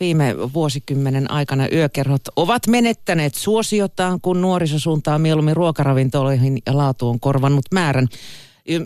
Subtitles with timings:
[0.00, 7.20] viime vuosikymmenen aikana yökerhot ovat menettäneet suosiotaan, kun nuoriso suuntaa mieluummin ruokaravintoloihin ja laatu on
[7.20, 8.08] korvannut määrän.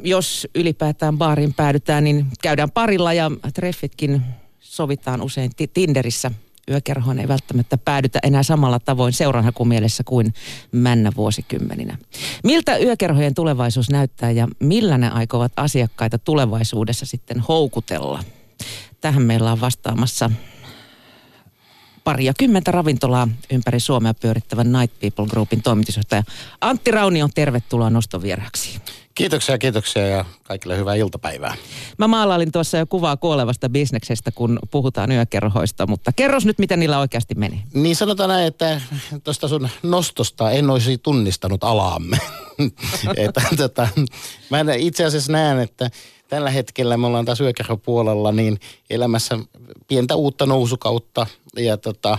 [0.03, 4.23] Jos ylipäätään baarin päädytään, niin käydään parilla ja treffitkin
[4.61, 6.31] sovitaan usein Tinderissä
[6.71, 10.35] yökerhoon ei välttämättä päädytä enää samalla tavoin seuranhakumielessä kuin
[10.73, 11.99] männä vuosikymmeninä.
[12.45, 18.25] Miltä yökerhojen tulevaisuus näyttää ja millä ne aikovat asiakkaita tulevaisuudessa sitten houkutella?
[19.01, 20.31] Tähän meillä on vastaamassa
[22.05, 26.23] paria kymmentä ravintolaa ympäri Suomea pyörittävän Night People Groupin toimitusjohtaja
[26.61, 28.81] Antti Raunio, tervetuloa nostovieraaksi.
[29.15, 31.55] Kiitoksia, kiitoksia ja kaikille hyvää iltapäivää.
[31.99, 36.99] Mä maalailin tuossa jo kuvaa kuolevasta bisneksestä, kun puhutaan yökerhoista, mutta kerros nyt, miten niillä
[36.99, 37.65] oikeasti meni.
[37.75, 38.81] Niin sanotaan näin, että
[39.25, 42.19] tuosta sun nostosta en olisi tunnistanut alaamme.
[43.17, 43.89] että, tota,
[44.51, 45.91] mä itse asiassa näen, että
[46.31, 49.39] tällä hetkellä me ollaan taas yökerhopuolella niin elämässä
[49.89, 52.19] pientä uutta nousukautta ja tota,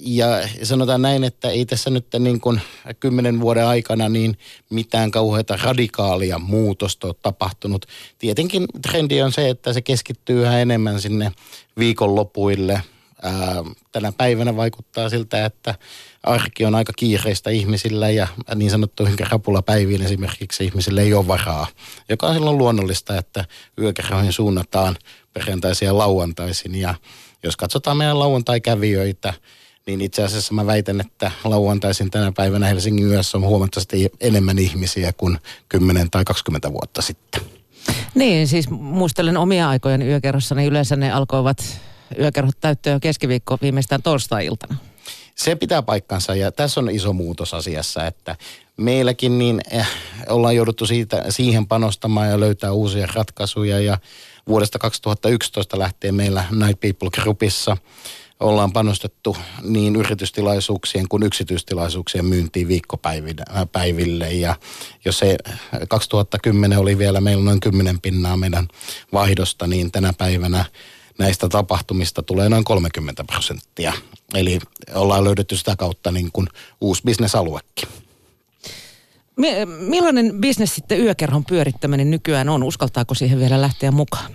[0.00, 0.26] ja
[0.62, 2.60] sanotaan näin, että ei tässä nyt niin kuin
[3.00, 4.38] kymmenen vuoden aikana niin
[4.70, 7.86] mitään kauheita radikaalia muutosta ole tapahtunut.
[8.18, 11.32] Tietenkin trendi on se, että se keskittyy yhä enemmän sinne
[11.78, 12.82] viikonlopuille.
[13.92, 15.74] Tänä päivänä vaikuttaa siltä, että
[16.22, 21.66] arki on aika kiireistä ihmisillä ja niin sanottuihin rapulapäiviin esimerkiksi ihmisille ei ole varaa,
[22.08, 23.44] joka on silloin luonnollista, että
[23.80, 24.96] yökerhoihin suunnataan
[25.32, 26.94] perjantaisin ja lauantaisin ja
[27.42, 29.34] jos katsotaan meidän lauantai-kävijöitä,
[29.86, 35.12] niin itse asiassa mä väitän, että lauantaisin tänä päivänä Helsingin yössä on huomattavasti enemmän ihmisiä
[35.12, 37.42] kuin 10 tai 20 vuotta sitten.
[38.14, 41.80] Niin, siis muistelen omia aikojen yökerrossa, niin yleensä ne alkoivat
[42.20, 44.76] yökerhot täyttyä jo keskiviikko viimeistään torstai-iltana.
[45.34, 48.36] Se pitää paikkansa ja tässä on iso muutos asiassa, että
[48.76, 49.88] meilläkin niin eh,
[50.28, 53.98] ollaan jouduttu siitä, siihen panostamaan ja löytää uusia ratkaisuja ja
[54.48, 57.76] vuodesta 2011 lähtien meillä Night People Groupissa
[58.40, 64.32] ollaan panostettu niin yritystilaisuuksien kuin yksityistilaisuuksien myyntiin viikkopäiville.
[64.32, 64.56] Ja
[65.04, 65.36] jos se
[65.88, 68.68] 2010 oli vielä meillä noin 10 pinnaa meidän
[69.12, 70.64] vaihdosta, niin tänä päivänä
[71.18, 73.92] näistä tapahtumista tulee noin 30 prosenttia.
[74.34, 74.58] Eli
[74.94, 76.46] ollaan löydetty sitä kautta niin kuin
[76.80, 77.88] uusi bisnesaluekin.
[79.78, 82.62] Millainen bisnes sitten yökerhon pyörittäminen nykyään on?
[82.62, 84.32] Uskaltaako siihen vielä lähteä mukaan?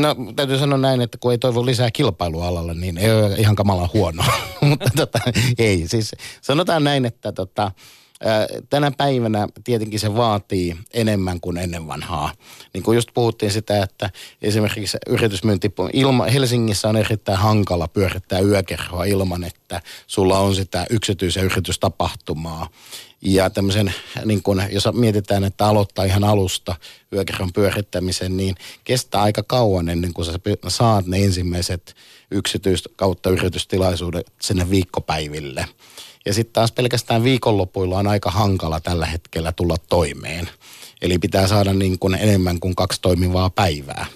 [0.00, 3.56] No täytyy sanoa näin, että kun ei toivo lisää kilpailua alalle, niin ei ole ihan
[3.56, 4.24] kamala huono.
[4.60, 5.18] Mutta tota,
[5.58, 7.72] ei, siis sanotaan näin, että tota,
[8.70, 12.32] tänä päivänä tietenkin se vaatii enemmän kuin ennen vanhaa.
[12.74, 14.10] Niin kuin just puhuttiin sitä, että
[14.42, 21.44] esimerkiksi yritysmyynti ilma, Helsingissä on erittäin hankala pyörittää yökerhoa ilman, että sulla on sitä yksityisen
[21.44, 22.68] yritystapahtumaa.
[23.22, 26.74] Ja tämmöisen, niin kun, jos mietitään, että aloittaa ihan alusta
[27.12, 28.54] yökerhon pyörittämisen, niin
[28.84, 30.32] kestää aika kauan ennen kuin sä
[30.68, 31.96] saat ne ensimmäiset
[32.30, 35.64] yksityis- kautta yritystilaisuudet sinne viikkopäiville.
[36.26, 40.48] Ja sitten taas pelkästään viikonlopuilla on aika hankala tällä hetkellä tulla toimeen.
[41.02, 44.06] Eli pitää saada niin kuin enemmän kuin kaksi toimivaa päivää.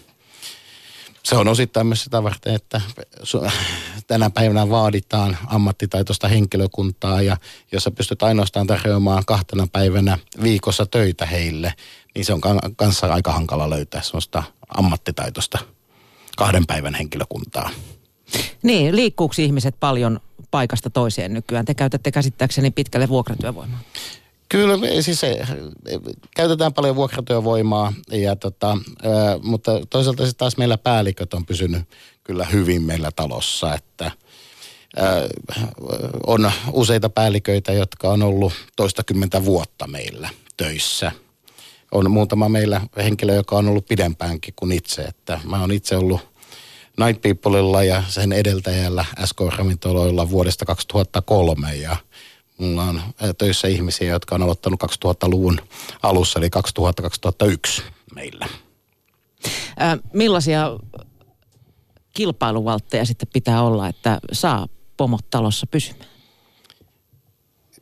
[1.23, 2.81] Se on osittain myös sitä varten, että
[4.07, 7.37] tänä päivänä vaaditaan ammattitaitoista henkilökuntaa ja
[7.73, 11.75] jos sä pystyt ainoastaan tarjoamaan kahtena päivänä viikossa töitä heille,
[12.15, 12.41] niin se on
[12.77, 14.43] kanssa aika hankala löytää sellaista
[14.77, 15.59] ammattitaitoista
[16.37, 17.71] kahden päivän henkilökuntaa.
[18.63, 20.21] Niin, liikkuuko ihmiset paljon
[20.53, 21.65] paikasta toiseen nykyään?
[21.65, 23.81] Te käytätte käsittääkseni pitkälle vuokratyövoimaa.
[24.49, 25.47] Kyllä, siis se,
[26.37, 28.79] käytetään paljon vuokratyövoimaa, ja tota,
[29.43, 31.83] mutta toisaalta sitten taas meillä päälliköt on pysynyt
[32.25, 34.11] kyllä hyvin meillä talossa, että
[36.27, 41.13] on useita päälliköitä, jotka on ollut toistakymmentä vuotta meillä töissä.
[41.93, 46.21] On muutama meillä henkilö, joka on ollut pidempäänkin kuin itse, että mä oon itse ollut
[47.01, 51.97] Night Peopleilla ja sen edeltäjällä SK-ravintoloilla vuodesta 2003 ja–
[52.63, 53.03] Mulla on
[53.39, 55.61] töissä ihmisiä, jotka on aloittanut 2000-luvun
[56.03, 56.49] alussa, eli
[57.79, 57.83] 2000-2001
[58.15, 58.49] meillä.
[59.79, 60.79] Ää, millaisia
[62.15, 66.11] kilpailuvaltteja sitten pitää olla, että saa pomot talossa pysymään?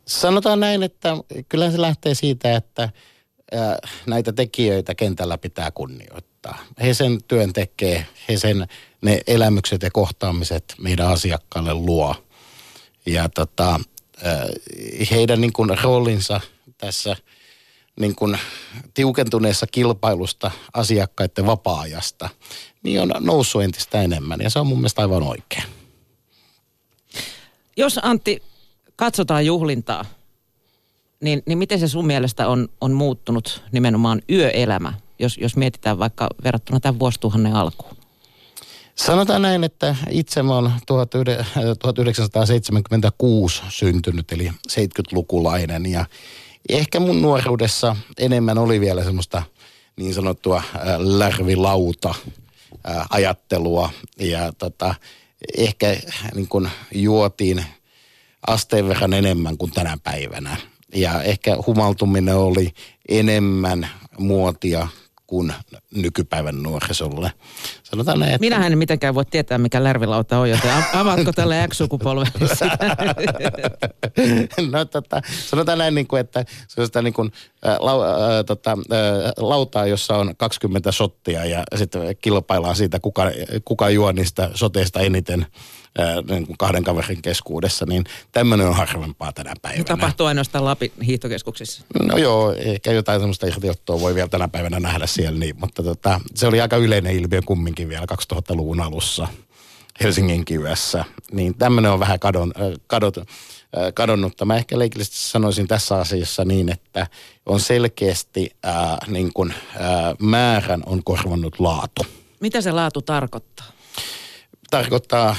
[0.06, 1.16] Sanotaan näin, että
[1.48, 2.88] kyllä se lähtee siitä, että
[4.06, 6.58] näitä tekijöitä kentällä pitää kunnioittaa.
[6.82, 8.66] He sen työn tekee, he sen
[9.02, 12.14] ne elämykset ja kohtaamiset meidän asiakkaille luo.
[13.06, 13.80] Ja tota,
[14.26, 14.48] Äh,
[15.10, 16.40] heidän niin kuin roolinsa
[16.78, 17.16] tässä
[18.00, 18.38] niin kuin
[18.94, 22.28] tiukentuneessa kilpailusta asiakkaiden vapaa-ajasta,
[22.82, 25.62] niin on noussut entistä enemmän ja se on mun mielestä aivan oikein.
[27.76, 28.42] Jos Antti,
[28.96, 30.04] katsotaan juhlintaa,
[31.20, 36.28] niin, niin miten se sun mielestä on, on muuttunut nimenomaan yöelämä, jos, jos mietitään vaikka
[36.44, 37.96] verrattuna tämän vuosituhannen alkuun?
[39.04, 46.04] Sanotaan näin, että itse mä oon 1976 syntynyt, eli 70-lukulainen ja
[46.68, 49.42] ehkä mun nuoruudessa enemmän oli vielä semmoista
[49.96, 50.62] niin sanottua
[50.98, 52.14] lärvilauta
[53.10, 54.94] ajattelua ja tota,
[55.56, 55.96] ehkä
[56.34, 57.64] niin kuin juotiin
[58.46, 60.56] asteen verran enemmän kuin tänä päivänä.
[60.94, 62.72] Ja ehkä humaltuminen oli
[63.08, 63.88] enemmän
[64.18, 64.88] muotia
[65.30, 65.54] kuin
[65.94, 67.32] nykypäivän nuorisolle.
[67.82, 68.40] Sanotaan näin, että...
[68.40, 72.30] Minähän en mitenkään voi tietää, mikä lärvilauta on, joten avaatko tälle X-sukupolvelle
[74.70, 77.32] No tota, sanotaan näin, niin kuin, että se on sitä niin kuin,
[77.78, 78.08] lau, äh,
[78.46, 78.76] tota, äh,
[79.36, 83.24] lautaa, jossa on 20 shottia ja sitten kilpaillaan siitä, kuka,
[83.64, 85.46] kuka juo niistä soteista eniten
[86.30, 89.84] niin kuin kahden kaverin keskuudessa, niin tämmöinen on harvempaa tänä päivänä.
[89.84, 91.84] Tapahtuu ainoastaan Lapin hiihtokeskuksissa.
[92.02, 96.20] No joo, ehkä jotain semmoista irtiottoa voi vielä tänä päivänä nähdä siellä, niin, mutta tota,
[96.34, 99.28] se oli aika yleinen ilmiö kumminkin vielä 2000-luvun alussa
[100.00, 101.04] Helsingin kivessä.
[101.32, 102.52] Niin tämmöinen on vähän kadon,
[102.86, 103.16] kadot,
[103.94, 104.44] kadonnutta.
[104.44, 107.06] Mä ehkä leikillisesti sanoisin tässä asiassa niin, että
[107.46, 112.06] on selkeästi ää, niin kuin, ää, määrän on korvannut laatu.
[112.40, 113.66] Mitä se laatu tarkoittaa?
[114.70, 115.36] Tarkoittaa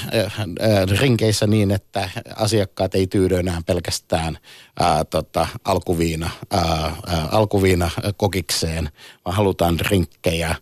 [1.00, 4.38] rinkeissä niin, että asiakkaat ei tyydy enää pelkästään
[4.80, 6.95] ää, tota, alkuviina, ää,
[7.31, 8.89] alkuviina kokikseen,
[9.25, 10.56] vaan halutaan rinkkejä.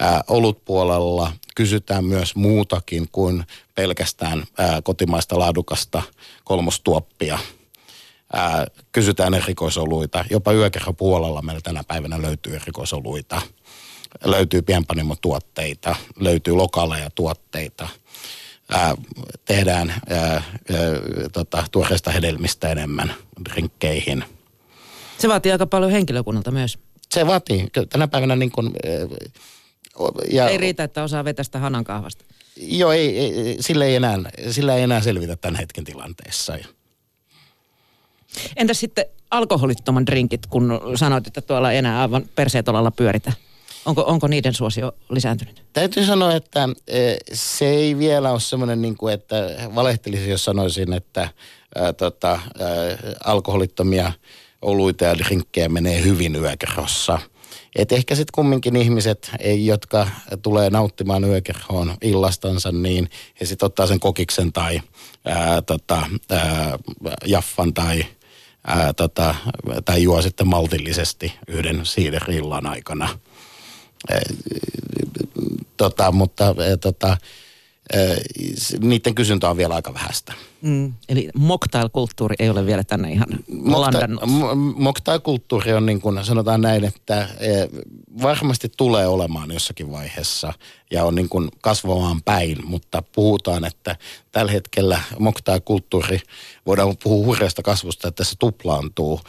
[0.00, 3.44] Ää, olutpuolella kysytään myös muutakin kuin
[3.74, 6.02] pelkästään ää, kotimaista laadukasta
[6.44, 7.38] kolmostuoppia.
[8.32, 10.24] Ää, kysytään erikoisoluita.
[10.30, 13.42] Jopa yökerhopuolella meillä tänä päivänä löytyy erikoisoluita–
[14.24, 17.88] löytyy pienpanimotuotteita, löytyy lokaaleja tuotteita,
[18.72, 18.94] ää,
[19.44, 20.42] tehdään ää, ää,
[21.32, 23.14] tota, tuoreista hedelmistä enemmän
[23.50, 24.24] drinkkeihin.
[25.18, 26.78] Se vaatii aika paljon henkilökunnalta myös.
[27.10, 27.68] Se vaatii.
[27.88, 28.72] Tänä päivänä niin kuin,
[30.30, 32.24] ja, ei riitä, että osaa vetästä hanan kahvasta.
[32.56, 34.18] Joo, ei, ei, sillä, ei enää,
[34.50, 36.58] sillä ei enää selvitä tämän hetken tilanteessa.
[38.56, 43.32] Entä sitten alkoholittoman drinkit, kun sanoit, että tuolla ei enää aivan perseetolalla pyöritä?
[43.86, 45.62] Onko, onko niiden suosio lisääntynyt?
[45.72, 49.36] Täytyy sanoa, että e, se ei vielä ole semmoinen, niin kuin, että
[49.74, 51.28] valehtelisin, jos sanoisin, että
[51.74, 52.40] ää, tota, ää,
[53.24, 54.12] alkoholittomia
[54.62, 57.18] oluita ja drinkkejä menee hyvin yökerhossa.
[57.76, 59.30] Et ehkä sitten kumminkin ihmiset,
[59.64, 60.08] jotka
[60.42, 63.10] tulee nauttimaan yökerhoon illastansa, niin
[63.40, 64.80] he sitten ottaa sen kokiksen tai
[65.24, 66.78] ää, tota, ää,
[67.26, 68.04] jaffan tai,
[68.66, 69.34] ää, tota,
[69.84, 73.08] tai juo sitten maltillisesti yhden siiderillan aikana–
[75.76, 77.16] tota, mutta tota,
[78.80, 80.32] niiden kysyntä on vielä aika vähäistä.
[80.62, 83.28] Mm, eli mocktail-kulttuuri ei ole vielä tänne ihan
[83.64, 84.22] landannut.
[84.76, 87.28] Mocktail-kulttuuri on niin kuin sanotaan näin, että
[88.22, 90.52] varmasti tulee olemaan jossakin vaiheessa
[90.90, 93.96] ja on niin kuin kasvamaan päin, mutta puhutaan, että
[94.32, 96.20] tällä hetkellä mocktail-kulttuuri,
[96.66, 99.20] voidaan puhua hurjasta kasvusta, että se tuplaantuu.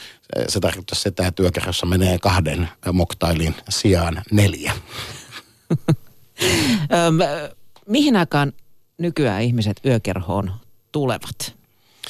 [0.47, 4.73] Se tarkoittaa sitä, että työkerrossa menee kahden mocktailin sijaan neljä.
[7.87, 8.53] Mihin aikaan
[8.97, 10.51] nykyään ihmiset yökerhoon
[10.91, 11.55] tulevat?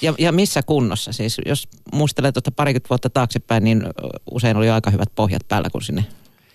[0.02, 1.14] Ja, ja missä kunnossa?
[1.14, 3.84] Siis jos muistelee tuota parikymmentä vuotta taaksepäin, niin
[4.32, 6.06] usein oli aika hyvät pohjat päällä, kun sinne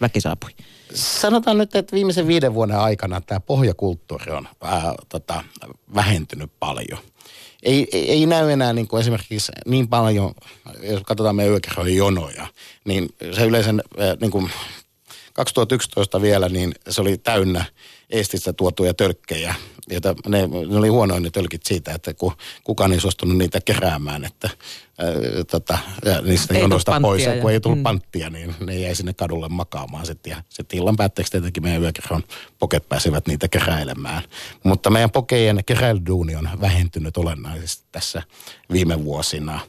[0.00, 0.50] väki saapui.
[0.94, 5.44] Sanotaan nyt, että viimeisen viiden vuoden aikana tämä pohjakulttuuri on ää, tota,
[5.94, 6.98] vähentynyt paljon.
[7.62, 10.34] Ei, ei, ei näy enää niin kuin esimerkiksi niin paljon,
[10.82, 12.46] jos katsotaan meidän yökerhojen jonoja,
[12.84, 14.50] niin se yleensä ää, niin kuin
[15.32, 17.64] 2011 vielä, niin se oli täynnä
[18.12, 19.54] Eestistä tuotuja tölkkejä.
[19.90, 22.32] Jota, ne, ne oli huonoin ne tölkit siitä, että kun
[22.64, 24.50] kukaan ei suostunut niitä keräämään, että
[24.98, 25.08] ää,
[25.50, 27.24] tota, ja niistä jonoista pois.
[27.24, 27.82] Ja kun ei tullut mm.
[27.82, 30.30] panttia, niin ne jäi sinne kadulle makaamaan sitten.
[30.30, 32.24] Ja sitten illan päätteeksi tietenkin meidän yökerron
[32.58, 34.22] poket pääsivät niitä keräilemään.
[34.64, 38.22] Mutta meidän pokejen keräilyduuni on vähentynyt olennaisesti tässä
[38.72, 39.60] viime vuosina.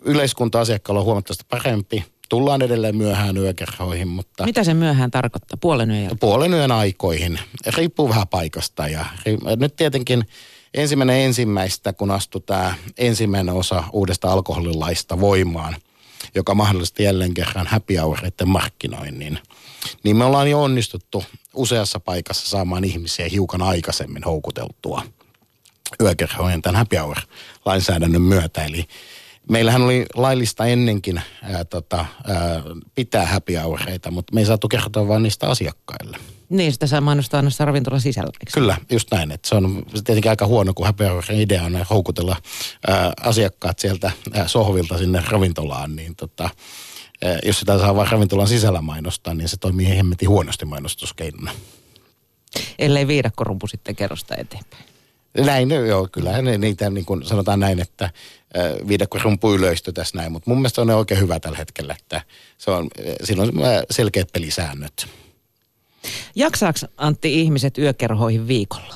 [0.00, 4.44] Yleiskunta-asiakkaalla on huomattavasti parempi tullaan edelleen myöhään yökerhoihin, mutta...
[4.44, 5.58] Mitä se myöhään tarkoittaa?
[5.60, 7.38] Puolen yön Puolen yön aikoihin.
[7.76, 9.06] Riippuu vähän paikasta ja
[9.56, 10.24] nyt tietenkin
[10.74, 15.76] ensimmäinen ensimmäistä, kun astui tämä ensimmäinen osa uudesta alkoholilaista voimaan,
[16.34, 19.38] joka mahdollisti jälleen kerran happy houreiden markkinoinnin,
[20.02, 25.02] niin me ollaan jo onnistuttu useassa paikassa saamaan ihmisiä hiukan aikaisemmin houkuteltua
[26.02, 28.64] yökerhojen tämän happy hour-lainsäädännön myötä.
[28.64, 28.84] Eli
[29.50, 32.62] meillähän oli laillista ennenkin ää, tota, ää,
[32.94, 36.18] pitää happy houreita, mutta me ei saatu kertoa vain niistä asiakkaille.
[36.48, 38.30] Niin, sitä saa mainostaa aina ravintolan sisällä.
[38.54, 39.30] Kyllä, just näin.
[39.30, 42.36] Että se on tietenkin aika huono, kun happy hourin idea on houkutella
[42.86, 46.50] ää, asiakkaat sieltä ää, sohvilta sinne ravintolaan, niin tota,
[47.24, 51.52] ää, jos sitä saa vain ravintolan sisällä mainostaa, niin se toimii hemmetin huonosti mainostuskeinona.
[52.78, 54.89] Ellei viidakkorumpu sitten kerrosta eteenpäin.
[55.38, 60.18] Näin, no joo, kyllä ne, niitä niin kuin sanotaan näin, että äh, viidakkorumpu ylöistyi tässä
[60.18, 62.22] näin, mutta mun mielestä on ne oikein hyvä tällä hetkellä, että
[62.58, 62.88] se on,
[63.24, 63.52] siinä on
[63.90, 65.06] selkeät pelisäännöt.
[66.34, 68.94] Jaksaako Antti ihmiset yökerhoihin viikolla?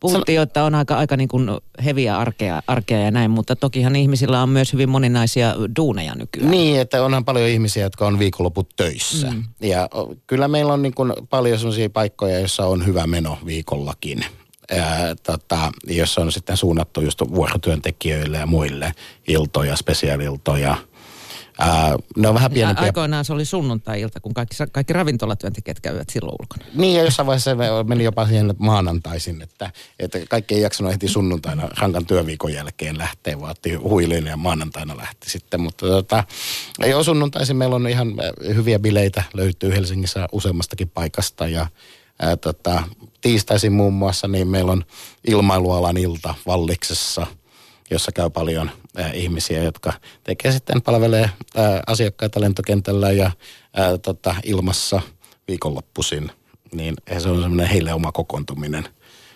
[0.00, 1.50] Puhuttiin jo, että on aika, aika niin kuin
[1.84, 6.50] heviä arkea, arkea ja näin, mutta tokihan ihmisillä on myös hyvin moninaisia duuneja nykyään.
[6.50, 9.30] Niin, että onhan paljon ihmisiä, jotka on viikonloput töissä.
[9.30, 9.44] Mm.
[9.60, 9.88] Ja
[10.26, 14.24] kyllä meillä on niin kuin paljon sellaisia paikkoja, joissa on hyvä meno viikollakin.
[14.70, 18.92] Ää, tota, jossa on sitten suunnattu just vuorotyöntekijöille ja muille
[19.28, 20.76] iltoja, spesiaaliltoja–
[21.60, 22.84] Ää, ne on vähän pienempiä.
[22.84, 26.64] Aikoinaan se oli sunnuntai-ilta, kun kaikki, kaikki ravintolatyöntekijät käyvät silloin ulkona.
[26.74, 31.68] Niin, ja jossain vaiheessa meni jopa siihen maanantaisin, että, että kaikki ei jaksanut heti sunnuntaina
[31.78, 35.60] rankan työviikon jälkeen lähteä, vaan otti huilin ja maanantaina lähti sitten.
[35.60, 36.24] Mutta tota,
[36.86, 38.14] jo sunnuntaisin meillä on ihan
[38.54, 41.66] hyviä bileitä, löytyy Helsingissä useammastakin paikasta ja
[42.20, 42.82] ää, tota,
[43.20, 44.84] tiistaisin muun muassa, niin meillä on
[45.26, 47.26] ilmailualan ilta Valliksessa–
[47.90, 49.92] jossa käy paljon ää, ihmisiä, jotka
[50.24, 53.30] tekee sitten, palvelee ää, asiakkaita lentokentällä ja
[53.74, 55.00] ää, tota, ilmassa
[55.48, 56.30] viikonloppuisin.
[56.74, 58.88] Niin se on semmoinen heille oma kokoontuminen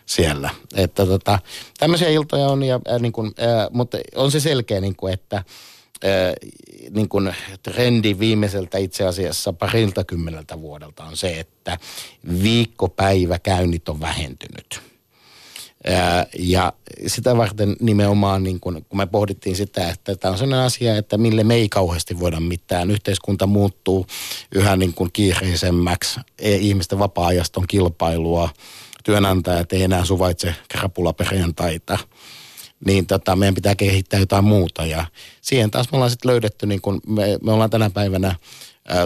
[0.07, 0.51] siellä.
[0.75, 1.39] Että tota,
[1.79, 5.45] tämmöisiä iltoja on, ja, ää, niin kun, ää, mutta on se selkeä, niin kun, että
[6.91, 7.33] niin kun
[7.63, 11.79] trendi viimeiseltä itse asiassa parilta kymmeneltä vuodelta on se, että
[12.43, 14.81] viikkopäiväkäynnit on vähentynyt–
[16.39, 16.73] ja
[17.07, 21.19] sitä varten nimenomaan, niin kun, kun me pohdittiin sitä, että tämä on sellainen asia, että
[21.19, 22.91] mille me ei kauheasti voida mitään.
[22.91, 24.07] Yhteiskunta muuttuu
[24.55, 28.49] yhä niin kuin kiireisemmäksi, e, ihmisten vapaa-ajasta on kilpailua,
[29.05, 31.99] työnantajat ei enää suvaitse krapulaperjantaita,
[32.85, 34.87] niin tota, meidän pitää kehittää jotain muuta.
[34.87, 35.07] Ja
[35.41, 38.37] siihen taas me ollaan sitten löydetty, niin kun me, me ollaan tänä päivänä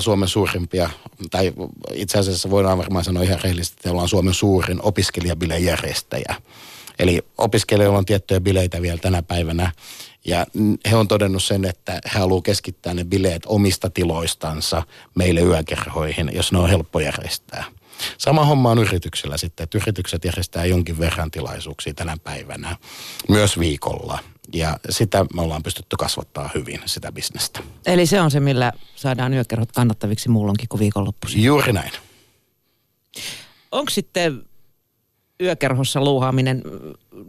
[0.00, 0.90] Suomen suurimpia,
[1.30, 1.52] tai
[1.92, 6.34] itse asiassa voidaan varmaan sanoa ihan rehellisesti, että ollaan Suomen suurin opiskelijabilejärjestäjä.
[6.98, 9.72] Eli opiskelijoilla on tiettyjä bileitä vielä tänä päivänä,
[10.24, 10.46] ja
[10.90, 14.82] he on todennut sen, että he haluavat keskittää ne bileet omista tiloistansa
[15.14, 17.64] meille yökerhoihin, jos ne on helppo järjestää.
[18.18, 22.76] Sama homma on yrityksellä sitten, että yritykset järjestää jonkin verran tilaisuuksia tänä päivänä,
[23.28, 24.18] myös viikolla.
[24.52, 27.60] Ja sitä me ollaan pystytty kasvattaa hyvin, sitä bisnestä.
[27.86, 31.44] Eli se on se, millä saadaan yökerhot kannattaviksi muulloinkin kuin viikonloppuisin.
[31.44, 31.92] Juuri näin.
[33.72, 34.42] Onko sitten
[35.42, 36.62] yökerhossa luuhaaminen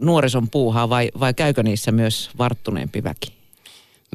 [0.00, 3.39] nuorison puuhaa vai, vai käykö niissä myös varttuneempi väki?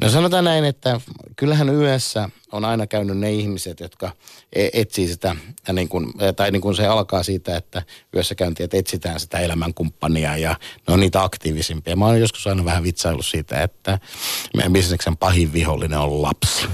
[0.02, 1.00] No sanotaan näin, että
[1.36, 4.10] kyllähän yössä on aina käynyt ne ihmiset, jotka
[4.52, 5.36] e- etsii sitä,
[5.72, 7.82] niin kuin, tai niin kuin se alkaa siitä, että
[8.14, 10.56] yössä käynti, että etsitään sitä elämänkumppania ja
[10.88, 11.96] ne on niitä aktiivisimpia.
[11.96, 13.98] Mä oon joskus aina vähän vitsaillut siitä, että
[14.56, 16.66] meidän bisneksen pahin vihollinen on lapsi.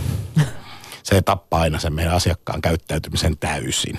[1.02, 3.98] Se tappaa aina sen meidän asiakkaan käyttäytymisen täysin.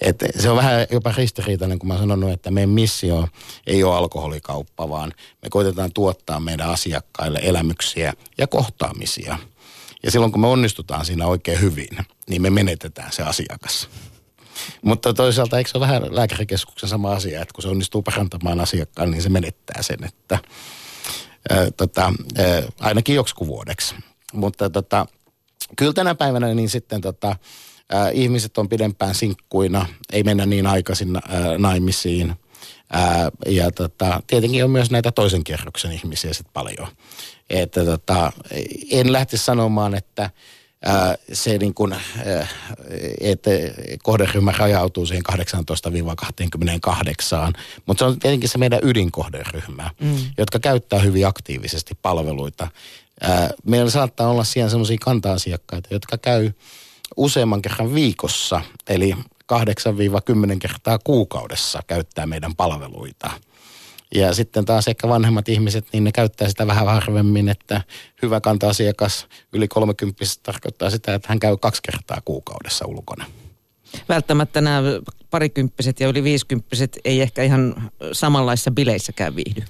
[0.00, 3.28] Et se on vähän jopa ristiriitainen, kun mä sanonut, että meidän missio
[3.66, 5.12] ei ole alkoholikauppa, vaan
[5.42, 9.38] me koitetaan tuottaa meidän asiakkaille elämyksiä ja kohtaamisia.
[10.02, 11.98] Ja silloin kun me onnistutaan siinä oikein hyvin,
[12.28, 13.88] niin me menetetään se asiakas.
[14.82, 19.10] Mutta toisaalta eikö se ole vähän lääkärikeskuksen sama asia, että kun se onnistuu parantamaan asiakkaan,
[19.10, 20.38] niin se menettää sen, että
[21.50, 23.94] ää, tota, ää, ainakin joksikin vuodeksi.
[24.32, 25.06] Mutta tota,
[25.76, 27.36] kyllä tänä päivänä niin sitten tota,
[27.92, 31.22] ää, ihmiset on pidempään sinkkuina, ei mennä niin aikaisin ää,
[31.58, 32.34] naimisiin.
[32.92, 36.88] Ää, ja tota, tietenkin on myös näitä toisen kierroksen ihmisiä sitten paljon.
[37.50, 38.32] Että tota,
[38.90, 40.30] en lähti sanomaan, että
[40.84, 42.46] ää, se niin kuin, ää,
[43.20, 43.50] että
[44.02, 45.36] kohderyhmä rajautuu siihen 18-28,
[47.86, 50.16] mutta se on tietenkin se meidän ydinkohderyhmä, mm.
[50.38, 52.68] jotka käyttää hyvin aktiivisesti palveluita
[53.64, 56.50] meillä saattaa olla siellä sellaisia kanta-asiakkaita, jotka käy
[57.16, 59.16] useamman kerran viikossa, eli
[59.52, 59.56] 8-10
[60.58, 63.30] kertaa kuukaudessa käyttää meidän palveluita.
[64.14, 67.80] Ja sitten taas ehkä vanhemmat ihmiset, niin ne käyttää sitä vähän harvemmin, että
[68.22, 73.24] hyvä kanta-asiakas yli 30 tarkoittaa sitä, että hän käy kaksi kertaa kuukaudessa ulkona.
[74.08, 74.82] Välttämättä nämä
[75.30, 79.62] parikymppiset ja yli viisikymppiset ei ehkä ihan samanlaisissa bileissäkään viihdy.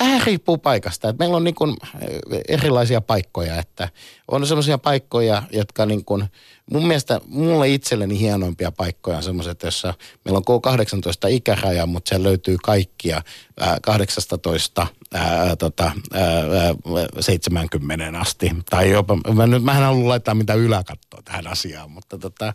[0.00, 1.08] Vähän riippuu paikasta.
[1.08, 3.88] Et meillä on niin kuin eh, erilaisia paikkoja, että
[4.28, 6.24] on sellaisia paikkoja, jotka niin kuin,
[6.72, 12.28] mun mielestä mulle itselleni hienoimpia paikkoja on semmoiset, jossa meillä on K18 ikäraja, mutta siellä
[12.28, 13.22] löytyy kaikkia
[13.60, 16.74] ää, 18 ää, tota, ää,
[17.20, 18.50] 70 asti.
[18.70, 22.54] Tai jopa, mä, nyt, mä en halua laittaa mitään yläkattoa tähän asiaan, mutta tota,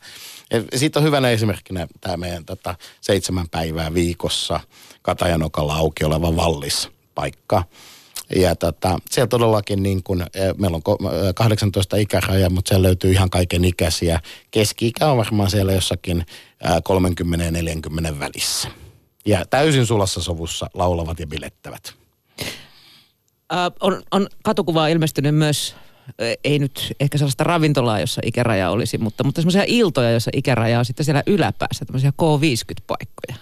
[0.76, 4.60] siitä on hyvänä esimerkkinä tämä meidän tota, seitsemän päivää viikossa
[5.02, 7.64] Katajanokalla auki oleva Vallis paikka.
[8.36, 10.26] Ja tota, siellä todellakin niin kun,
[10.58, 10.82] meillä on
[11.36, 14.20] 18 ikäraja, mutta siellä löytyy ihan kaiken ikäisiä.
[14.52, 16.26] Keski-ikä on varmaan siellä jossakin
[16.84, 18.70] 30 ja 40 välissä.
[19.26, 21.94] Ja täysin sulassa sovussa laulavat ja bilettävät.
[23.54, 25.76] Äh, on, on katukuvaa ilmestynyt myös,
[26.44, 30.86] ei nyt ehkä sellaista ravintolaa, jossa ikäraja olisi, mutta, mutta semmoisia iltoja, joissa ikäraja on
[30.86, 33.36] sitten siellä yläpäässä, tämmöisiä K50-paikkoja.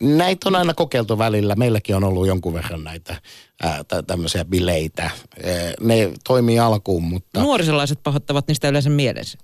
[0.00, 1.54] Näitä on aina kokeiltu välillä.
[1.54, 3.16] Meilläkin on ollut jonkun verran näitä
[3.62, 5.10] ää, tämmöisiä bileitä.
[5.80, 7.40] Ne toimii alkuun, mutta...
[7.40, 9.38] Nuorisolaiset pahoittavat niistä yleensä mielensä.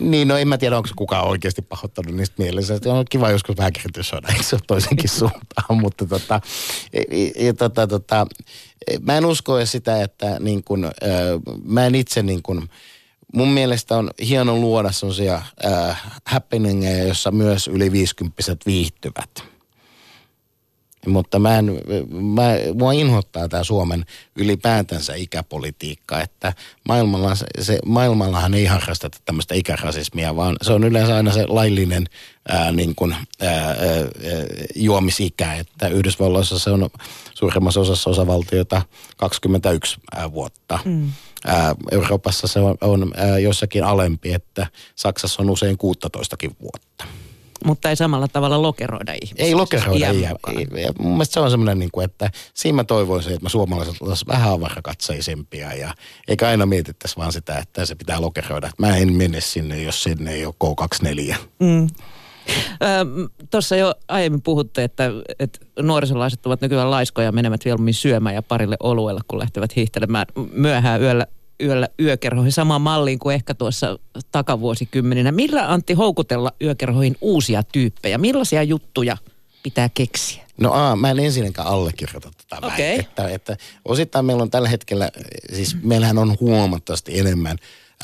[0.00, 2.74] Niin, no en mä tiedä, onko kukaan oikeasti pahoittanut niistä mielessä.
[2.86, 5.78] On kiva joskus vähän kritisoida, eikö se ole toisenkin suuntaan.
[5.82, 6.40] Mutta tota,
[7.36, 8.26] ja, tota, tota,
[9.00, 10.90] mä en usko sitä, että niin kun, äh,
[11.64, 12.68] mä en itse niin kun,
[13.34, 19.57] mun mielestä on hieno luoda sellaisia äh, happeningeja, jossa myös yli 50 viihtyvät
[21.06, 22.42] mutta mä en, mä,
[22.74, 24.04] mua inhottaa tämä Suomen
[24.36, 26.52] ylipäätänsä ikäpolitiikka, että
[26.88, 32.06] maailmalla se, maailmallahan ei harrasteta tämmöistä ikärasismia, vaan se on yleensä aina se laillinen
[32.48, 33.74] ää, niin kuin, ää, ää,
[34.74, 36.90] juomisikä, että Yhdysvalloissa se on
[37.34, 38.82] suurimmassa osassa osavaltiota
[39.16, 40.78] 21 ää, vuotta.
[40.84, 41.12] Mm.
[41.46, 47.04] Ää, Euroopassa se on, on ää, jossakin alempi, että Saksassa on usein 16 vuotta.
[47.64, 49.46] Mutta ei samalla tavalla lokeroida ihmisiä.
[49.46, 50.06] Ei lokeroida.
[50.06, 50.26] Ei,
[50.74, 53.48] ei, ja mun mielestä se on semmoinen, niin kuin, että siinä mä toivoisin, että mä
[53.48, 55.94] suomalaiset olisivat vähän avarakatseisempia ja
[56.28, 58.70] eikä aina mietittäisi vaan sitä, että se pitää lokeroida.
[58.78, 61.36] Mä en mene sinne, jos sinne ei ole K24.
[61.58, 61.86] Mm.
[63.50, 68.42] Tuossa jo aiemmin puhutte, että, että nuorisolaiset ovat nykyään laiskoja ja menevät mieluummin syömään ja
[68.42, 71.26] parille oluella, kun lähtevät hiihtelemään myöhään yöllä
[71.62, 73.98] yöllä yökerhoihin samaan malliin kuin ehkä tuossa
[74.32, 75.32] takavuosikymmeninä.
[75.32, 78.18] Millä Antti houkutella yökerhoihin uusia tyyppejä?
[78.18, 79.16] Millaisia juttuja
[79.62, 80.44] pitää keksiä?
[80.60, 82.78] No aa, mä en ensinnäkään allekirjoita tätä okay.
[82.78, 85.10] väitettä, että osittain meillä on tällä hetkellä,
[85.54, 87.56] siis meillähän on huomattavasti enemmän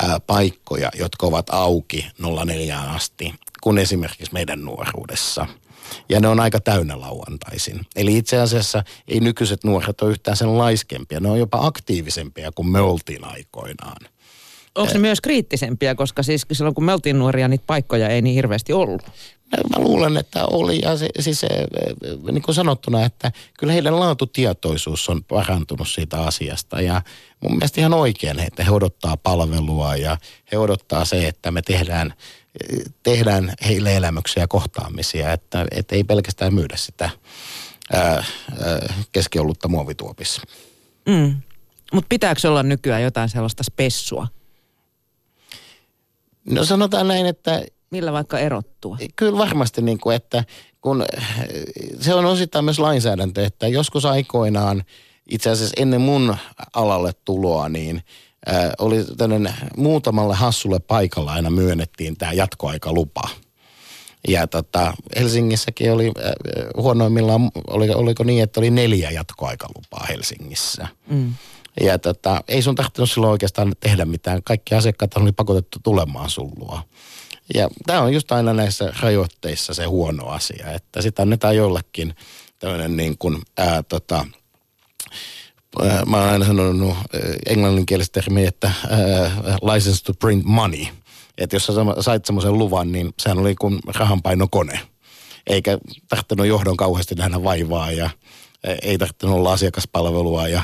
[0.02, 2.06] ää, paikkoja, jotka ovat auki
[2.46, 5.46] 04 asti kuin esimerkiksi meidän nuoruudessa–
[6.08, 7.80] ja ne on aika täynnä lauantaisin.
[7.96, 12.68] Eli itse asiassa ei nykyiset nuoret ole yhtään sen laiskempia, ne on jopa aktiivisempia kuin
[12.68, 14.06] me oltiin aikoinaan.
[14.74, 18.34] Onko ne myös kriittisempiä, koska siis silloin kun me oltiin nuoria, niitä paikkoja ei niin
[18.34, 19.02] hirveästi ollut?
[19.70, 20.78] Mä luulen, että oli.
[20.82, 21.42] Ja se, siis
[22.32, 26.80] niin kuin sanottuna, että kyllä heidän laatutietoisuus on parantunut siitä asiasta.
[26.80, 27.02] Ja
[27.40, 30.16] mun mielestä ihan oikein, että he odottaa palvelua ja
[30.52, 32.14] he odottaa se, että me tehdään
[33.02, 37.10] tehdään heille elämyksiä ja kohtaamisia, että, että ei pelkästään myydä sitä
[37.92, 38.24] ää, ää,
[39.68, 40.42] muovituopissa.
[41.08, 41.36] Mm.
[41.92, 44.26] Mutta pitääkö olla nykyään jotain sellaista spessua?
[46.44, 47.62] No sanotaan näin, että...
[47.90, 48.98] Millä vaikka erottua?
[49.16, 50.44] Kyllä varmasti, niin kuin, että
[50.80, 51.04] kun
[52.00, 54.84] se on osittain myös lainsäädäntö, että joskus aikoinaan,
[55.30, 56.36] itse asiassa ennen mun
[56.74, 58.02] alalle tuloa, niin–
[58.48, 63.28] äh, oli tämmöinen muutamalle hassulle paikalla aina myönnettiin tämä jatkoaikalupa.
[64.28, 66.32] Ja tota, Helsingissäkin oli äh,
[66.76, 70.86] huonoimmillaan, oli, oliko niin, että oli neljä jatkoaikalupaa Helsingissä.
[71.06, 71.34] Mm.
[71.80, 74.42] Ja tota, ei sun tarvinnut silloin oikeastaan tehdä mitään.
[74.42, 76.82] Kaikki asiakkaat oli pakotettu tulemaan sullua.
[77.54, 82.14] Ja tämä on just aina näissä rajoitteissa se huono asia, että sitä annetaan jollekin
[82.58, 84.26] tämmöinen niin kuin, ää, tota,
[86.06, 86.96] mä oon aina sanonut
[87.46, 88.70] englanninkielistä termiä, että
[89.74, 90.86] license to print money.
[91.38, 94.80] Että jos sä sait semmoisen luvan, niin sehän oli kuin rahanpainokone.
[95.46, 98.10] Eikä tarttunut johdon kauheasti nähdä vaivaa ja
[98.82, 100.62] ei tarttunut olla asiakaspalvelua ja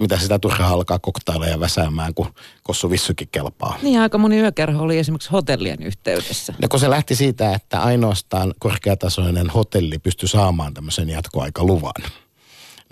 [0.00, 3.78] mitä sitä turhaa alkaa koktaileja väsäämään, kun kossu vissukin kelpaa.
[3.82, 6.54] Niin, aika moni yökerho oli esimerkiksi hotellien yhteydessä.
[6.62, 11.92] Ja kun se lähti siitä, että ainoastaan korkeatasoinen hotelli pystyi saamaan tämmöisen jatkoaikaluvan–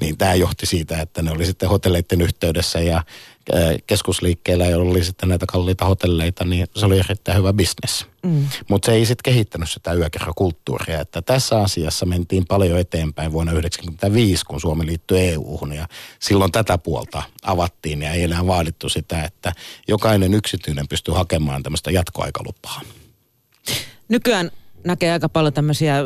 [0.01, 3.03] niin tämä johti siitä, että ne oli sitten hotelleiden yhteydessä ja
[3.87, 8.07] keskusliikkeellä, joilla oli sitten näitä kalliita hotelleita, niin se oli erittäin hyvä bisnes.
[8.23, 8.47] Mm.
[8.69, 14.45] Mutta se ei sitten kehittänyt sitä yökerhokulttuuria, että tässä asiassa mentiin paljon eteenpäin vuonna 1995,
[14.45, 19.53] kun Suomi liittyi EU-hun ja silloin tätä puolta avattiin ja ei enää vaadittu sitä, että
[19.89, 22.81] jokainen yksityinen pystyy hakemaan tämmöistä jatkoaikalupaa.
[24.09, 24.51] Nykyään
[24.85, 25.97] näkee aika paljon tämmöisiä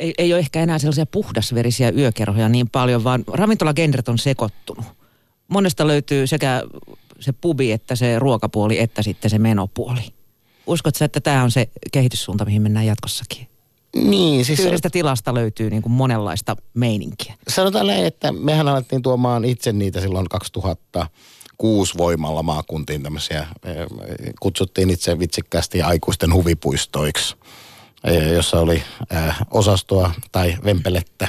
[0.00, 4.84] ei, ei ole ehkä enää sellaisia puhdasverisiä yökerhoja niin paljon, vaan ravintolagenret on sekoittunut.
[5.48, 6.62] Monesta löytyy sekä
[7.20, 10.00] se pubi, että se ruokapuoli, että sitten se menopuoli.
[10.66, 13.48] Uskotko että tämä on se kehityssuunta, mihin mennään jatkossakin?
[13.96, 14.60] Niin, siis...
[14.60, 17.34] Yhdestä tilasta löytyy niin kuin monenlaista meininkiä.
[17.48, 21.06] Sanotaan näin, että mehän alettiin tuomaan itse niitä silloin 2000
[21.58, 23.86] kuusi voimalla maakuntiin tämmöisiä, eh,
[24.40, 27.36] kutsuttiin itse vitsikkäästi aikuisten huvipuistoiksi
[28.34, 28.82] jossa oli
[29.50, 31.28] osastoa tai vempelettä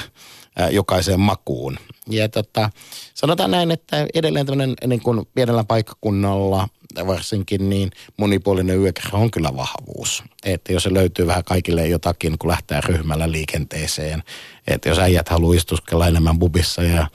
[0.70, 1.78] jokaiseen makuun.
[2.10, 2.70] Ja tota,
[3.14, 6.68] sanotaan näin, että edelleen tämmöinen niin kuin pienellä paikkakunnalla
[7.06, 10.22] varsinkin, niin monipuolinen yökerho on kyllä vahvuus.
[10.44, 14.22] Että jos se löytyy vähän kaikille jotakin, kun lähtee ryhmällä liikenteeseen.
[14.66, 17.06] Että jos äijät haluaa istuskella enemmän bubissa ja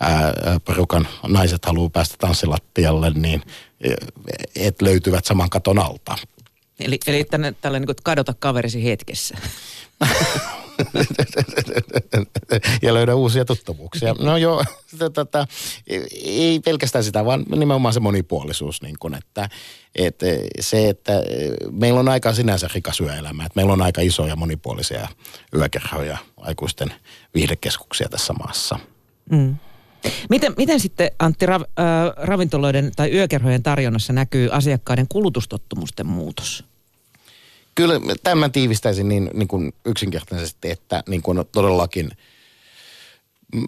[0.00, 0.32] ää,
[0.64, 3.42] perukan naiset haluaa päästä tanssilattialle, niin
[4.56, 6.18] et löytyvät saman katon alta.
[6.80, 9.38] Eli, eli tänne, tällainen niin kadota kaverisi hetkessä.
[12.82, 14.14] ja löydä uusia tuttavuuksia.
[14.18, 14.64] No joo,
[15.14, 15.46] tota,
[16.24, 18.82] ei pelkästään sitä, vaan nimenomaan se monipuolisuus.
[18.82, 19.48] Niin kun, että,
[19.94, 20.26] että
[20.60, 21.12] se, että
[21.70, 23.44] meillä on aika sinänsä rikas yöelämä.
[23.46, 25.08] Että meillä on aika isoja monipuolisia
[25.54, 26.94] yökerhoja, aikuisten
[27.34, 28.78] viihdekeskuksia tässä maassa.
[29.30, 29.56] Mm.
[30.30, 31.66] Miten, miten sitten Antti rav, äh,
[32.16, 36.64] ravintoloiden tai yökerhojen tarjonnassa näkyy asiakkaiden kulutustottumusten muutos?
[37.74, 42.10] Kyllä tämän tiivistäisin niin, niin kuin yksinkertaisesti, että niin kuin todellakin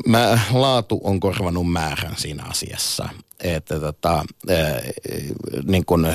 [0.06, 3.08] mä, laatu on korvanut määrän siinä asiassa.
[3.40, 4.24] Että tota,
[5.66, 6.06] niin kuin,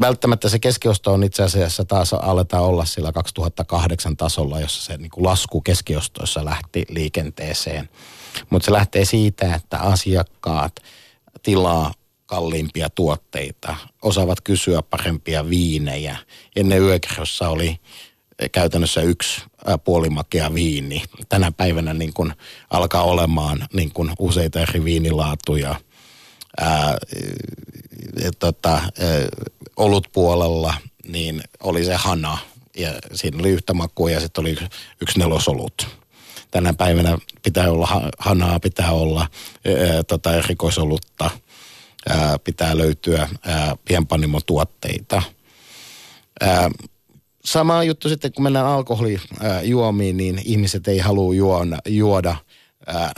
[0.00, 5.10] välttämättä se keskiosto on itse asiassa taas aletaan olla sillä 2008 tasolla, jossa se niin
[5.10, 7.88] kuin lasku keskiostoissa lähti liikenteeseen.
[8.50, 10.72] Mutta se lähtee siitä, että asiakkaat
[11.42, 11.94] tilaa
[12.26, 16.16] kalliimpia tuotteita, osaavat kysyä parempia viinejä.
[16.56, 17.80] Ennen yökerhossa oli
[18.52, 19.42] käytännössä yksi
[19.84, 21.02] puolimakea viini.
[21.28, 22.34] Tänä päivänä niin kun
[22.70, 25.74] alkaa olemaan niin kun useita eri viinilaatuja.
[28.38, 28.90] Tota, ää,
[29.76, 30.74] olutpuolella
[31.06, 32.38] niin oli se hana
[32.76, 34.56] ja siinä oli yhtä makua ja sitten oli
[35.02, 35.97] yksi nelosolut.
[36.50, 41.30] Tänä päivänä pitää olla hanaa, pitää olla ää, tota, erikoisolutta–
[42.08, 45.22] ää, pitää löytyä ää, pienpanimotuotteita.
[46.40, 46.70] Ää,
[47.44, 52.36] sama juttu sitten, kun mennään alkoholijuomiin, niin ihmiset ei halua juoda, juoda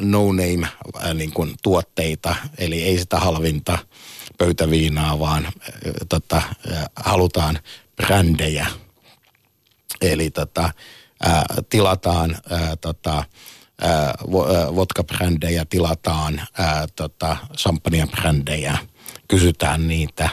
[0.01, 0.69] no-name
[1.15, 3.79] niin tuotteita, eli ei sitä halvinta
[4.39, 5.49] pöytäviinaa, vaan
[6.09, 6.43] tota,
[6.97, 7.59] halutaan
[7.97, 8.67] brändejä.
[10.01, 10.73] Eli tota,
[11.21, 13.25] ää, tilataan ää, tota,
[14.75, 18.79] vodka-brändejä tilataan, ää, tota, champagne-brändejä,
[19.29, 20.29] kysytään niitä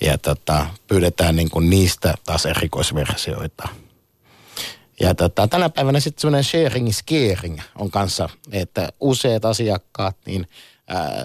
[0.00, 3.68] ja tota, pyydetään niin kuin niistä taas erikoisversioita.
[5.00, 10.48] Ja tota, tänä päivänä sitten semmoinen sharing is caring on kanssa, että useat asiakkaat, niin
[10.88, 11.24] ää,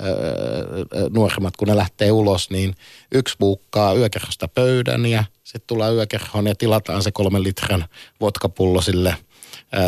[1.10, 2.76] nuoremmat kun ne lähtee ulos, niin
[3.12, 7.86] yksi buukkaa yökerhosta pöydän ja sitten tullaan yökerhoon ja tilataan se kolmen litran
[8.22, 9.16] vodkapullo sille–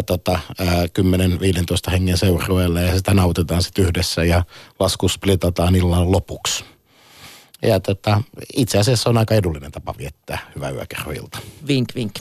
[0.05, 0.86] tota, ää,
[1.88, 4.43] 10-15 hengen seurueelle ja sitä nautitaan sitten yhdessä ja
[4.79, 6.63] lasku splitataan illan lopuksi.
[7.62, 8.21] Ja tota,
[8.55, 11.39] itse asiassa on aika edullinen tapa viettää hyvää yökerhoilta.
[11.67, 12.13] Vink, vink.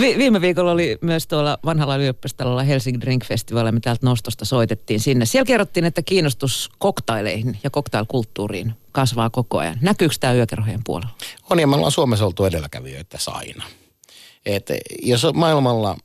[0.00, 5.00] Vi- viime viikolla oli myös tuolla vanhalla ylioppistalolla Helsinki Drink Festival, me täältä nostosta soitettiin
[5.00, 5.26] sinne.
[5.26, 9.78] Siellä kerrottiin, että kiinnostus koktaileihin ja koktailkulttuuriin kasvaa koko ajan.
[9.80, 11.14] Näkyykö tämä yökerhojen puolella?
[11.50, 13.64] On ja me ollaan Suomessa oltu edelläkävijöitä aina.
[14.46, 14.68] Et
[15.02, 15.96] jos maailmalla,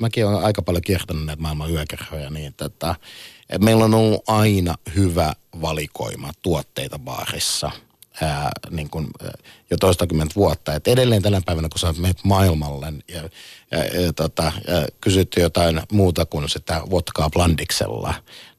[0.00, 2.94] mäkin olen aika paljon kiertänyt näitä maailman yökerhoja, niin tota,
[3.60, 7.70] meillä on ollut aina hyvä valikoima tuotteita baarissa
[8.22, 9.06] ää, niin kuin,
[9.70, 10.74] jo toistakymmentä vuotta.
[10.74, 13.22] Et edelleen tänä päivänä, kun sä menet maailmalle ja,
[13.70, 18.14] ja, ja, tota, ja kysyt jotain muuta kuin sitä vodkaa blandiksella,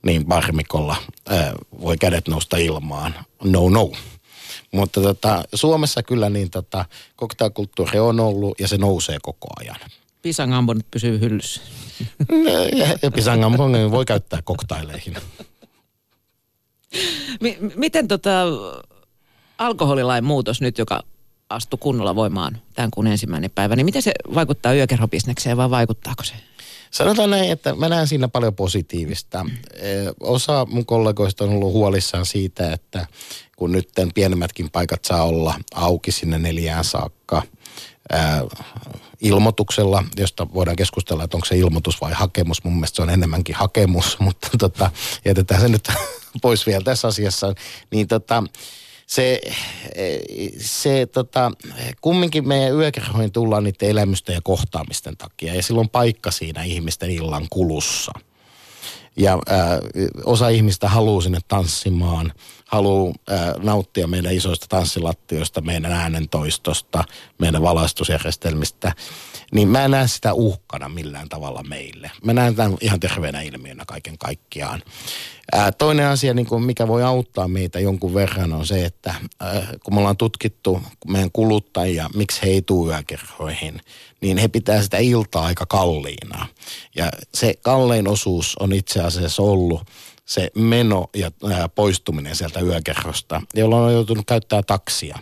[0.06, 0.96] niin baarimikolla
[1.30, 3.16] ää, voi kädet nousta ilmaan.
[3.44, 3.92] No, no.
[4.72, 9.80] Mutta tota, Suomessa kyllä niin tota, koktailkulttuuri on ollut ja se nousee koko ajan.
[10.22, 11.62] Pisangambo nyt pysyy hyllyssä.
[13.16, 15.16] Pisangambo voi käyttää koktaileihin.
[17.42, 18.44] M- miten tota,
[19.60, 21.04] alkoholilain muutos nyt, joka
[21.50, 26.34] astui kunnolla voimaan tämän kuun ensimmäinen päivä, niin miten se vaikuttaa yökerhobisnekseen vai vaikuttaako se?
[26.92, 29.46] Sanotaan näin, että mä näen siinä paljon positiivista.
[30.20, 33.08] Osa mun kollegoista on ollut huolissaan siitä, että
[33.56, 37.44] kun nyt pienemmätkin paikat saa olla auki sinne neljään saakka
[38.10, 38.44] ää,
[39.22, 42.64] ilmoituksella, josta voidaan keskustella, että onko se ilmoitus vai hakemus.
[42.64, 44.92] Mun mielestä se on enemmänkin hakemus, mutta tota,
[45.26, 45.88] jätetään se nyt
[46.42, 47.54] pois vielä tässä asiassa.
[47.92, 48.44] Niin tota,
[49.10, 49.42] se,
[50.60, 51.52] se tota,
[52.02, 57.48] kumminkin meidän yökerhoihin tullaan niiden elämysten ja kohtaamisten takia ja silloin paikka siinä ihmisten illan
[57.50, 58.12] kulussa.
[59.18, 59.80] Ja ää,
[60.26, 62.34] osa ihmistä haluaa sinne tanssimaan,
[62.66, 67.04] haluaa äh, nauttia meidän isoista tanssilattioista, meidän äänentoistosta,
[67.38, 68.94] meidän valaistusjärjestelmistä,
[69.52, 72.12] niin mä en näe sitä uhkana millään tavalla meille.
[72.24, 74.84] Mä näen tämän ihan terveenä ilmiönä kaiken kaikkiaan.
[75.52, 79.68] Ää, toinen asia, niin kuin mikä voi auttaa meitä jonkun verran, on se, että ää,
[79.84, 83.82] kun me ollaan tutkittu meidän kuluttajia, miksi he ei tule yökerhoihin,
[84.22, 86.48] niin he pitää sitä iltaa aika kalliina.
[86.96, 89.82] Ja se kallein osuus on itse asiassa ollut
[90.30, 95.20] se meno ja ää, poistuminen sieltä yökerrosta, jolloin on joutunut käyttää taksia.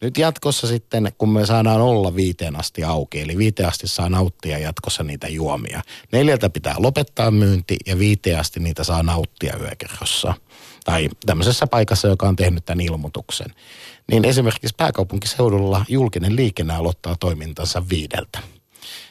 [0.00, 4.58] Nyt jatkossa sitten, kun me saadaan olla viiteen asti auki, eli viiteen asti saa nauttia
[4.58, 5.82] jatkossa niitä juomia.
[6.12, 10.34] Neljältä pitää lopettaa myynti ja viiteen asti niitä saa nauttia yökerrossa.
[10.84, 13.54] Tai tämmöisessä paikassa, joka on tehnyt tämän ilmoituksen.
[14.10, 18.38] Niin esimerkiksi pääkaupunkiseudulla julkinen liikenne aloittaa toimintansa viideltä.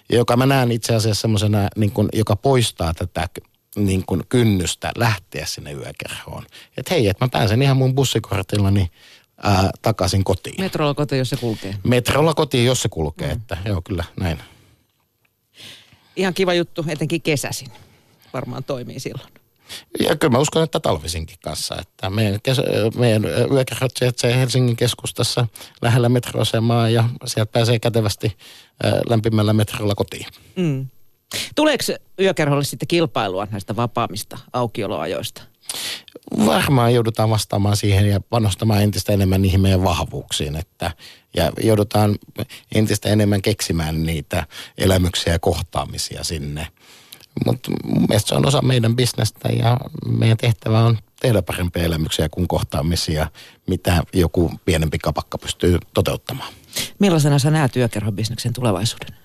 [0.09, 3.27] Joka mä näen itse asiassa semmoisena, niin joka poistaa tätä
[3.75, 6.45] niin kuin kynnystä lähteä sinne yökerhoon.
[6.77, 8.91] Että hei, että mä pääsen ihan mun bussikortilla, niin
[9.43, 10.61] ää, takaisin kotiin.
[10.61, 11.75] Metrolla kotiin, jos se kulkee.
[11.83, 13.33] Metrolla kotiin, jos se kulkee, mm.
[13.33, 14.39] että joo kyllä näin.
[16.15, 17.71] Ihan kiva juttu, etenkin kesäsin.
[18.33, 19.29] Varmaan toimii silloin.
[19.99, 21.75] Ja kyllä mä uskon, että talvisinkin kanssa.
[21.81, 22.63] Että meidän, kesä,
[22.95, 25.47] meidän yökerhot sijaitsee Helsingin keskustassa
[25.81, 28.37] lähellä metroasemaa ja sieltä pääsee kätevästi
[29.09, 30.25] lämpimällä metrolla kotiin.
[30.55, 30.87] Mm.
[31.55, 31.83] Tuleeko
[32.19, 35.41] yökerholle sitten kilpailua näistä vapaamista aukioloajoista?
[36.45, 40.55] varmaan joudutaan vastaamaan siihen ja panostamaan entistä enemmän niihin meidän vahvuuksiin.
[40.55, 40.91] Että,
[41.37, 42.15] ja joudutaan
[42.75, 46.67] entistä enemmän keksimään niitä elämyksiä ja kohtaamisia sinne.
[47.45, 52.29] Mutta mun mielestä se on osa meidän bisnestä ja meidän tehtävä on tehdä parempia elämyksiä
[52.29, 53.27] kuin kohtaamisia,
[53.67, 56.53] mitä joku pienempi kapakka pystyy toteuttamaan.
[56.99, 59.18] Millaisena sä näet työkerhobisneksen tulevaisuuden?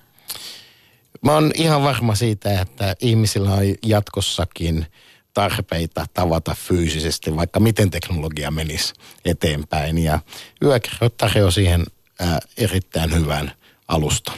[1.24, 4.86] Mä oon ihan varma siitä, että ihmisillä on jatkossakin–
[5.34, 9.98] tarpeita tavata fyysisesti, vaikka miten teknologia menisi eteenpäin.
[9.98, 10.18] Ja
[10.62, 11.84] yökerho tarjoaa siihen
[12.20, 13.52] ää, erittäin hyvän
[13.88, 14.32] alusta.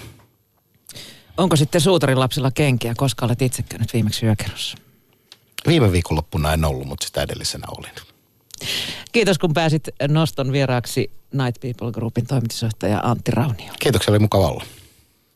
[1.37, 4.79] Onko sitten suutarin lapsilla kenkiä, koska olet itse käynyt viimeksi yökerrossa?
[5.67, 7.93] Viime viikonloppuna en ollut, mutta sitä edellisenä olin.
[9.13, 13.73] Kiitos kun pääsit Noston vieraaksi Night People Groupin toimitusjohtaja Antti Raunio.
[13.79, 14.65] Kiitoksia, oli mukava olla.